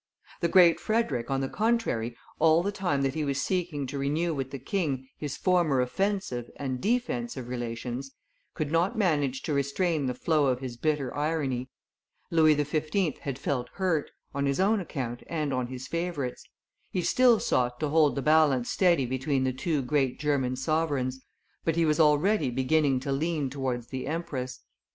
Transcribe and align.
The 0.39 0.47
Great 0.47 0.79
Frederick, 0.79 1.29
on 1.29 1.41
the 1.41 1.47
contrary, 1.47 2.17
all 2.39 2.63
the 2.63 2.71
time 2.71 3.03
that 3.03 3.13
he 3.13 3.23
was 3.23 3.39
seeking 3.39 3.85
to 3.85 3.99
renew 3.99 4.33
with 4.33 4.49
the 4.49 4.57
king 4.57 5.07
his 5.19 5.37
former 5.37 5.79
offensive 5.79 6.49
and 6.55 6.81
defensive 6.81 7.47
relations, 7.47 8.09
could 8.55 8.71
not 8.71 8.97
manage 8.97 9.43
to 9.43 9.53
restrain 9.53 10.07
the 10.07 10.15
flow 10.15 10.47
of 10.47 10.59
his 10.59 10.75
bitter 10.75 11.15
irony. 11.15 11.69
Louis 12.31 12.55
XV. 12.55 13.19
had 13.19 13.37
felt 13.37 13.69
hurt, 13.73 14.09
on 14.33 14.47
his 14.47 14.59
own 14.59 14.79
account 14.79 15.21
and 15.27 15.53
on 15.53 15.67
his 15.67 15.85
favorite's; 15.85 16.49
he 16.89 17.03
still 17.03 17.39
sought 17.39 17.79
to 17.79 17.89
hold 17.89 18.15
the 18.15 18.23
balance 18.23 18.71
steady 18.71 19.05
between 19.05 19.43
the 19.43 19.53
two 19.53 19.83
great 19.83 20.19
German 20.19 20.55
sovereigns, 20.55 21.21
but 21.63 21.75
he 21.75 21.85
was 21.85 21.99
already 21.99 22.49
beginning 22.49 22.99
to 23.01 23.11
lean 23.11 23.51
towards 23.51 23.89
the 23.89 24.07
empress. 24.07 24.61